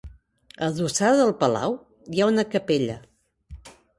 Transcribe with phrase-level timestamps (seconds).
[0.67, 1.77] Adossada al palau,
[2.15, 2.95] hi ha una capella.